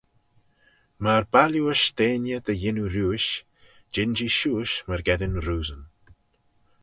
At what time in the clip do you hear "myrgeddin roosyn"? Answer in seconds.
4.87-5.81